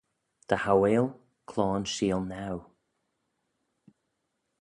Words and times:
Dy 0.47 0.57
hauail 0.63 1.07
cloan 1.49 1.83
sheelnaue. 1.93 2.63